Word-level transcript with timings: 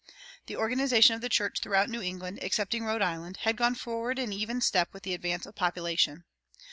The 0.47 0.57
organization 0.57 1.13
of 1.15 1.21
the 1.21 1.29
church 1.29 1.59
throughout 1.59 1.87
New 1.87 2.01
England, 2.01 2.39
excepting 2.41 2.83
Rhode 2.83 3.03
Island, 3.03 3.37
had 3.43 3.55
gone 3.55 3.75
forward 3.75 4.17
in 4.17 4.33
even 4.33 4.59
step 4.59 4.91
with 4.93 5.03
the 5.03 5.13
advance 5.13 5.45
of 5.45 5.53
population. 5.53 6.23